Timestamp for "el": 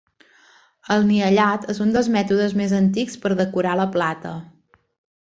0.95-1.05